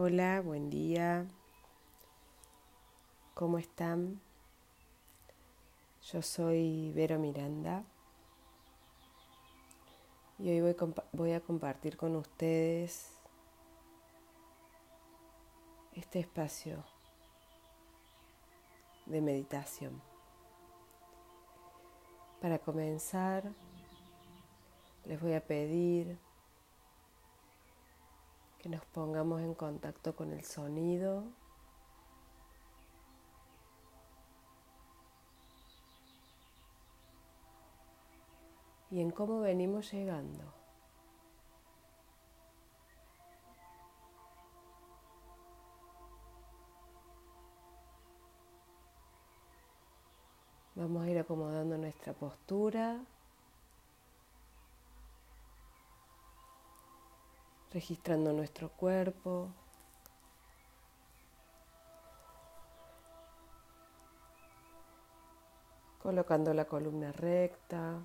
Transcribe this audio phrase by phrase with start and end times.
[0.00, 1.26] Hola, buen día.
[3.34, 4.20] ¿Cómo están?
[6.12, 7.82] Yo soy Vero Miranda
[10.38, 13.10] y hoy voy, voy, a compartir con ustedes
[15.94, 16.84] este espacio
[19.06, 20.00] de meditación.
[22.40, 23.50] Para comenzar,
[25.06, 26.20] les voy a pedir
[28.68, 31.24] nos pongamos en contacto con el sonido.
[38.90, 40.44] Y en cómo venimos llegando.
[50.74, 53.00] Vamos a ir acomodando nuestra postura.
[57.72, 59.52] Registrando nuestro cuerpo.
[66.02, 68.00] Colocando la columna recta.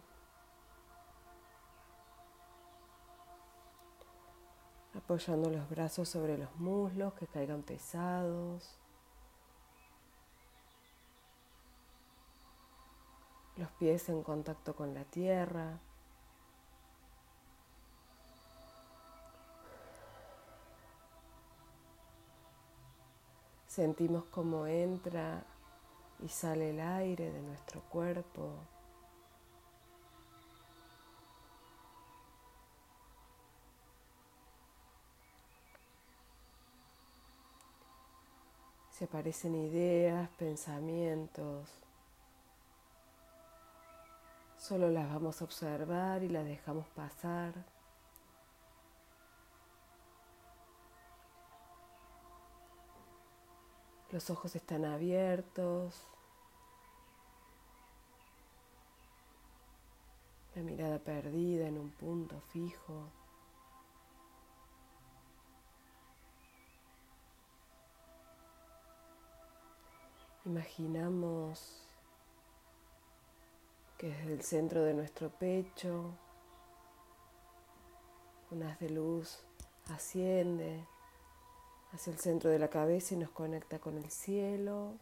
[4.95, 8.77] Apoyando los brazos sobre los muslos que caigan pesados.
[13.55, 15.79] Los pies en contacto con la tierra.
[23.73, 25.43] Sentimos cómo entra
[26.23, 28.51] y sale el aire de nuestro cuerpo.
[38.91, 41.67] Se aparecen ideas, pensamientos.
[44.55, 47.72] Solo las vamos a observar y las dejamos pasar.
[54.13, 56.05] Los ojos están abiertos.
[60.53, 63.09] La mirada perdida en un punto fijo.
[70.45, 71.81] Imaginamos
[73.97, 76.13] que desde el centro de nuestro pecho
[78.51, 79.43] un haz de luz
[79.89, 80.85] asciende
[81.93, 84.95] hacia el centro de la cabeza y nos conecta con el cielo.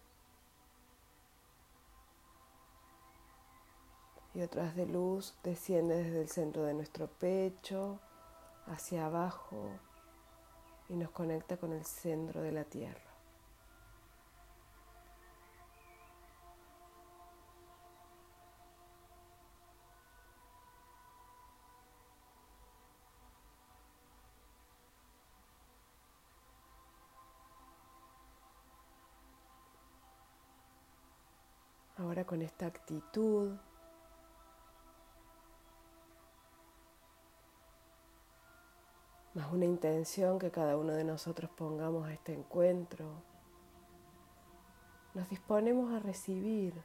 [4.33, 7.99] Y otras de luz desciende desde el centro de nuestro pecho
[8.67, 9.69] hacia abajo
[10.89, 13.10] y nos conecta con el centro de la tierra.
[32.25, 33.57] Con esta actitud.
[39.33, 43.23] Más una intención que cada uno de nosotros pongamos a este encuentro,
[45.13, 46.83] nos disponemos a recibir.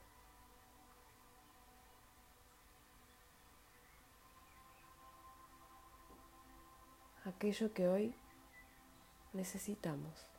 [7.24, 8.14] Aquello que hoy
[9.32, 10.35] necesitamos.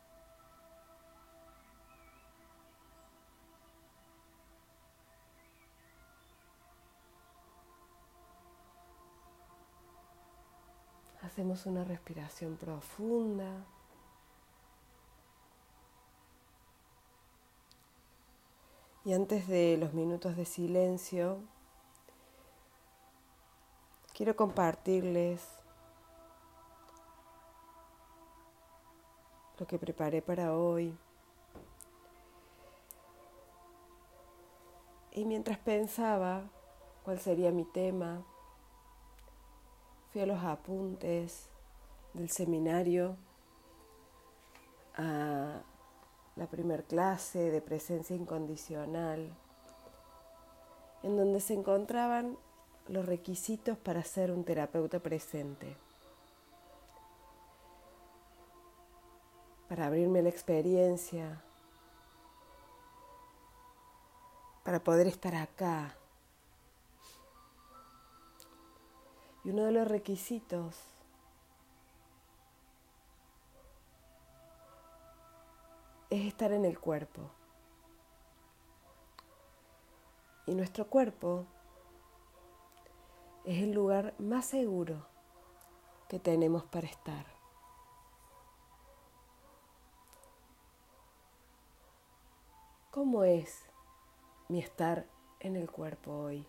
[11.38, 13.64] Hacemos una respiración profunda.
[19.06, 21.38] Y antes de los minutos de silencio,
[24.16, 25.48] quiero compartirles
[29.60, 30.98] lo que preparé para hoy.
[35.12, 36.50] Y mientras pensaba
[37.04, 38.26] cuál sería mi tema,
[40.12, 41.50] fui a los apuntes
[42.14, 43.16] del seminario
[44.96, 45.62] a
[46.36, 49.36] la primer clase de presencia incondicional,
[51.04, 52.38] en donde se encontraban
[52.88, 55.76] los requisitos para ser un terapeuta presente,
[59.68, 61.42] para abrirme la experiencia,
[64.64, 65.97] para poder estar acá
[69.48, 70.76] Y uno de los requisitos
[76.10, 77.22] es estar en el cuerpo.
[80.48, 81.46] Y nuestro cuerpo
[83.46, 85.08] es el lugar más seguro
[86.10, 87.26] que tenemos para estar.
[92.92, 93.64] ¿Cómo es
[94.50, 95.08] mi estar
[95.40, 96.46] en el cuerpo hoy?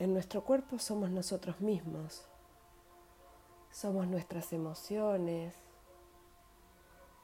[0.00, 2.24] En nuestro cuerpo somos nosotros mismos,
[3.70, 5.54] somos nuestras emociones,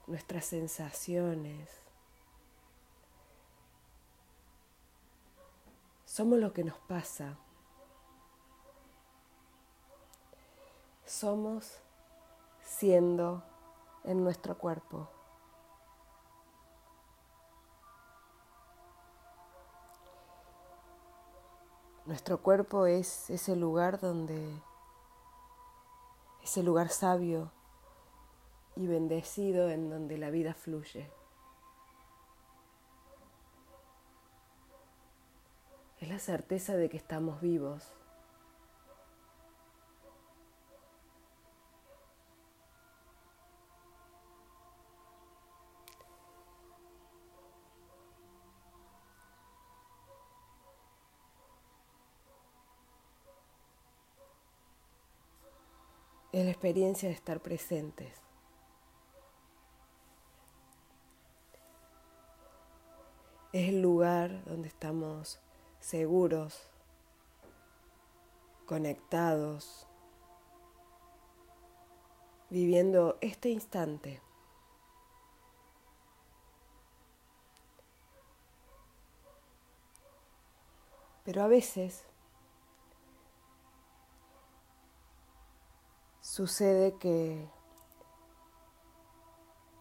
[0.06, 1.70] nuestras sensaciones,
[6.04, 7.38] somos lo que nos pasa,
[11.06, 11.78] somos
[12.62, 13.42] siendo
[14.04, 15.15] en nuestro cuerpo.
[22.06, 24.62] Nuestro cuerpo es ese lugar donde,
[26.40, 27.50] ese lugar sabio
[28.76, 31.10] y bendecido en donde la vida fluye.
[36.00, 37.92] Es la certeza de que estamos vivos.
[56.36, 58.20] Es la experiencia de estar presentes.
[63.54, 65.40] Es el lugar donde estamos
[65.80, 66.68] seguros,
[68.66, 69.86] conectados,
[72.50, 74.20] viviendo este instante.
[81.24, 82.04] Pero a veces
[86.36, 87.48] sucede que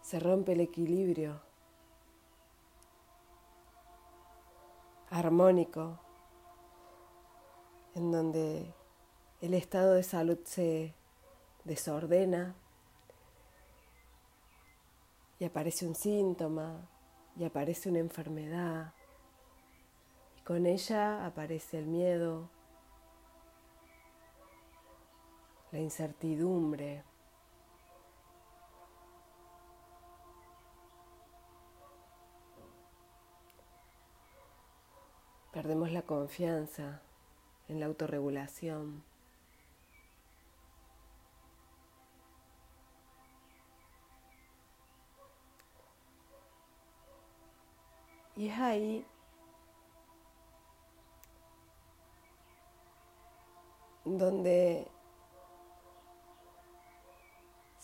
[0.00, 1.38] se rompe el equilibrio
[5.10, 5.98] armónico
[7.94, 8.72] en donde
[9.42, 10.94] el estado de salud se
[11.64, 12.54] desordena
[15.38, 16.88] y aparece un síntoma
[17.36, 18.94] y aparece una enfermedad
[20.38, 22.48] y con ella aparece el miedo,
[25.72, 27.02] la incertidumbre.
[35.52, 37.00] Perdemos la confianza
[37.68, 39.02] en la autorregulación.
[48.36, 49.06] Y es ahí
[54.04, 54.86] donde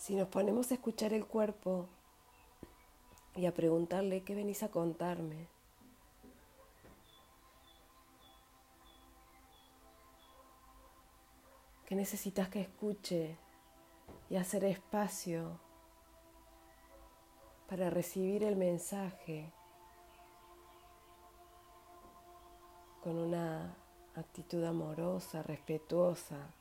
[0.03, 1.87] si nos ponemos a escuchar el cuerpo
[3.37, 5.47] y a preguntarle qué venís a contarme,
[11.85, 13.37] qué necesitas que escuche
[14.29, 15.57] y hacer espacio
[17.69, 19.53] para recibir el mensaje
[23.01, 23.73] con una
[24.15, 26.53] actitud amorosa, respetuosa.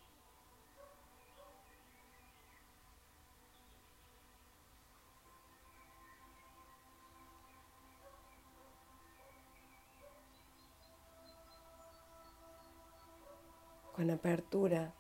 [14.12, 14.92] Apertura,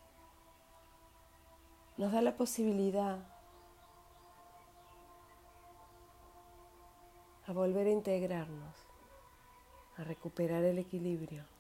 [1.96, 3.18] nos da la posibilidad
[7.46, 8.76] a volver a integrarnos,
[9.96, 11.51] a recuperar el equilibrio.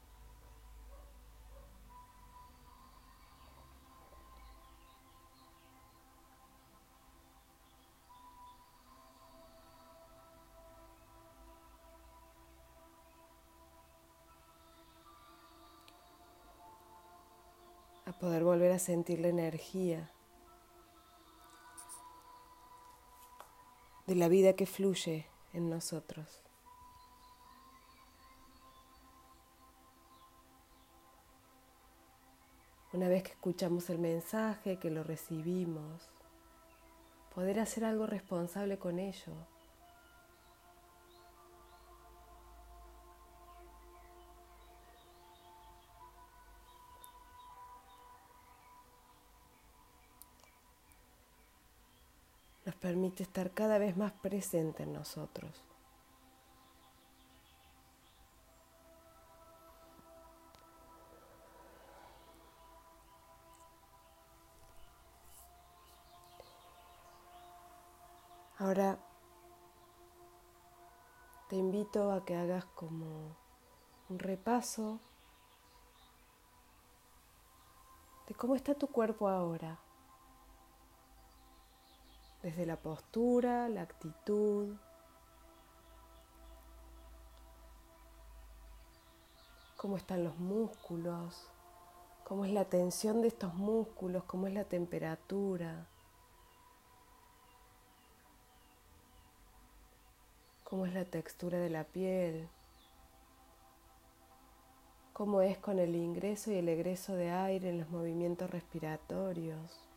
[18.22, 20.12] Poder volver a sentir la energía
[24.06, 26.40] de la vida que fluye en nosotros.
[32.92, 36.08] Una vez que escuchamos el mensaje, que lo recibimos,
[37.34, 39.32] poder hacer algo responsable con ello.
[52.82, 55.62] Permite estar cada vez más presente en nosotros.
[68.58, 68.98] Ahora
[71.48, 73.36] te invito a que hagas como
[74.08, 74.98] un repaso
[78.26, 79.78] de cómo está tu cuerpo ahora.
[82.42, 84.74] Desde la postura, la actitud,
[89.76, 91.48] cómo están los músculos,
[92.24, 95.86] cómo es la tensión de estos músculos, cómo es la temperatura,
[100.64, 102.48] cómo es la textura de la piel,
[105.12, 109.91] cómo es con el ingreso y el egreso de aire en los movimientos respiratorios.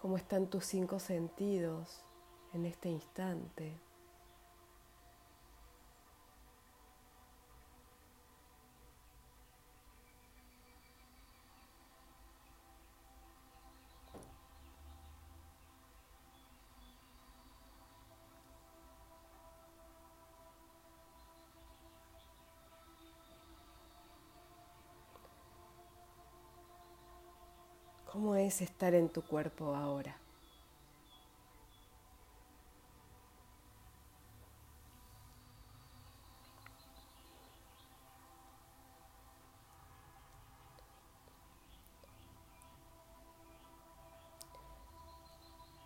[0.00, 2.04] Cómo están tus cinco sentidos
[2.52, 3.87] en este instante.
[28.18, 30.16] ¿Cómo es estar en tu cuerpo ahora?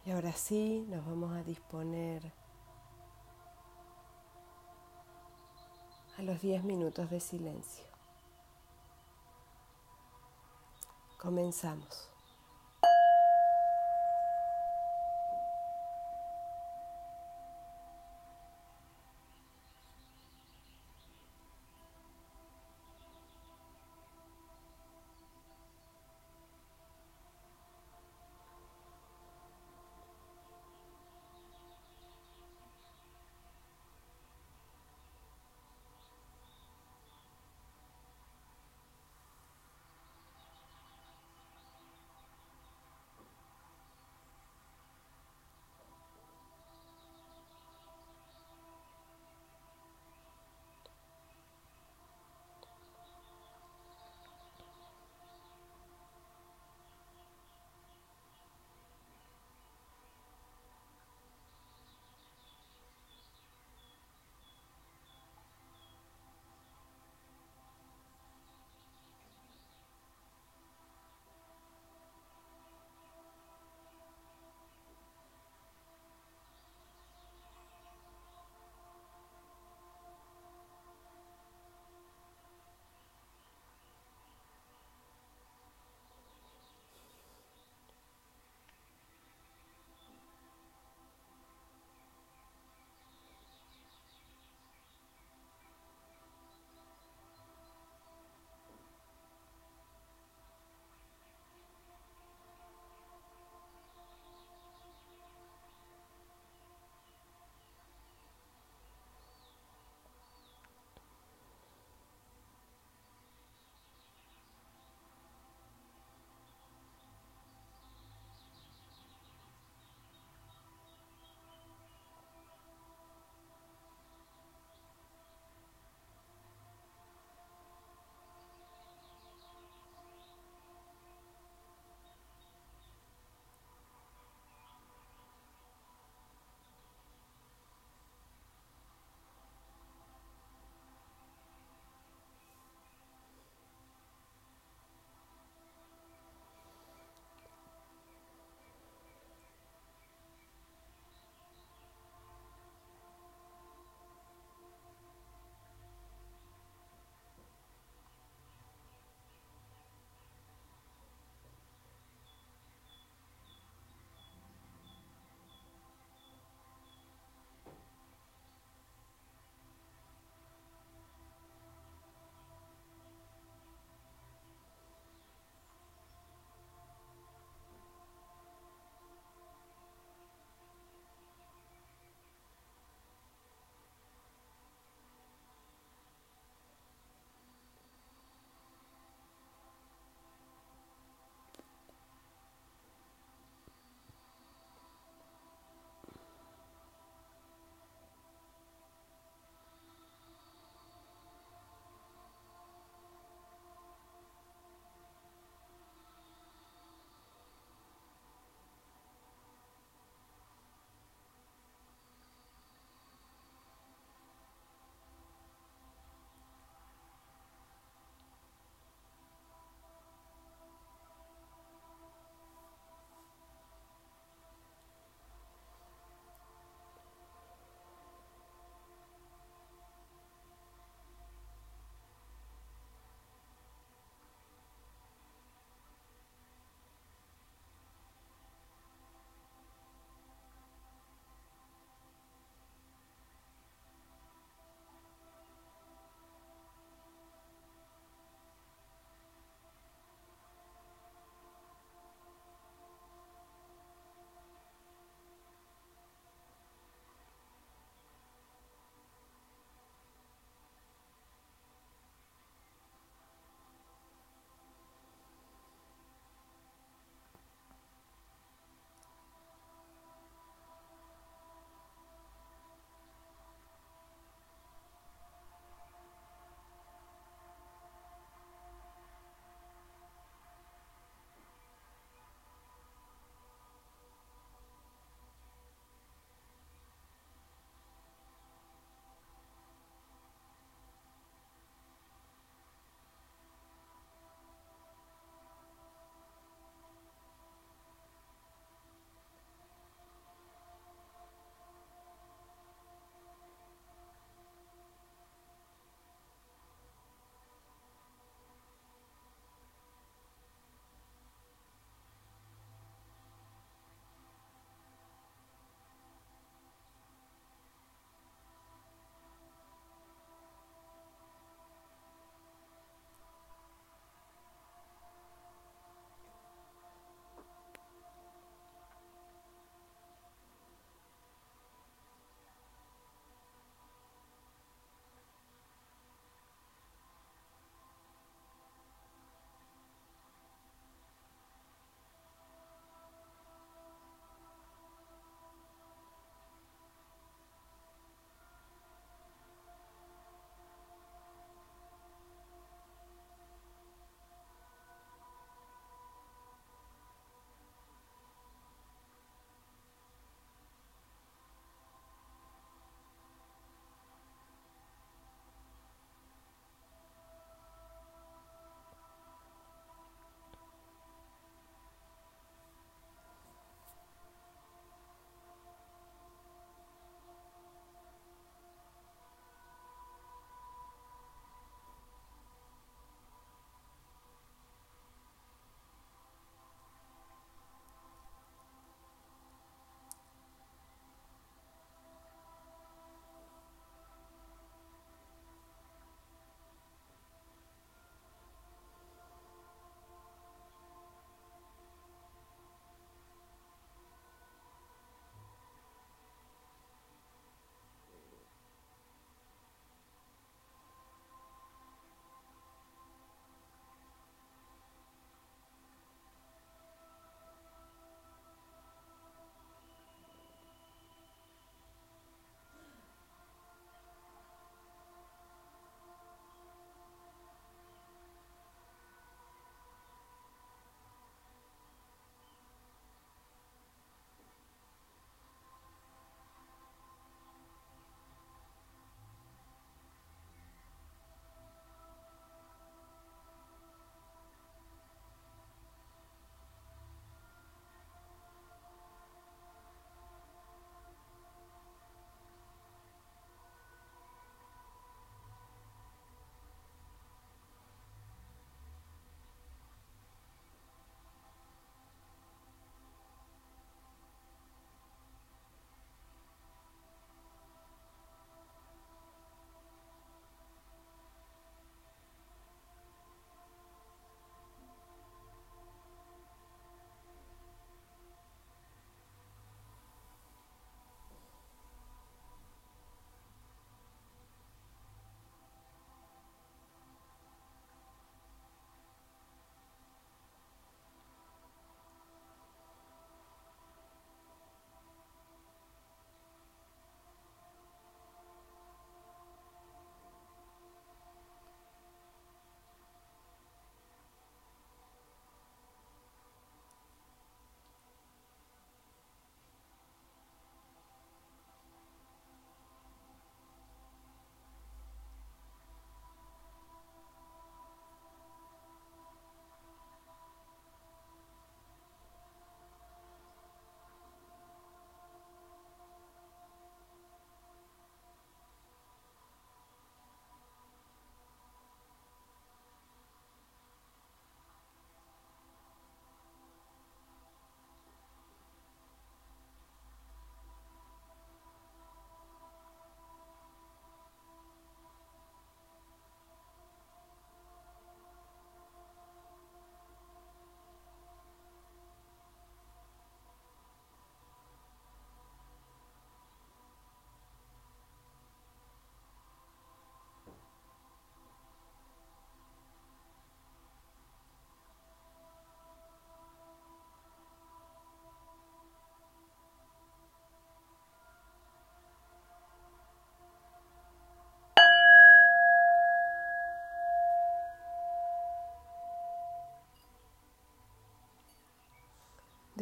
[0.07, 2.33] Y ahora sí nos vamos a disponer
[6.17, 7.85] a los 10 minutos de silencio.
[11.19, 12.12] Comenzamos.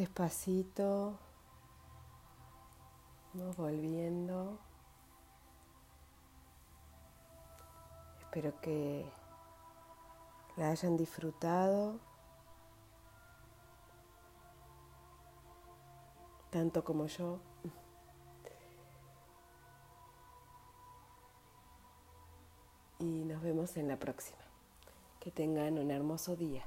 [0.01, 1.13] Despacito,
[3.35, 4.59] vamos volviendo.
[8.21, 9.05] Espero que
[10.57, 11.99] la hayan disfrutado
[16.49, 17.39] tanto como yo.
[23.01, 24.41] Y nos vemos en la próxima.
[25.21, 26.65] Que tengan un hermoso día.